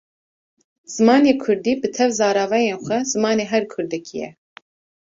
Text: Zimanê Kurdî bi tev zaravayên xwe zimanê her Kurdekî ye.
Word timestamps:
Zimanê 0.93 1.33
Kurdî 1.43 1.73
bi 1.81 1.89
tev 1.95 2.09
zaravayên 2.19 2.79
xwe 2.85 2.97
zimanê 3.11 3.45
her 3.51 3.63
Kurdekî 3.73 4.15
ye. 4.21 4.29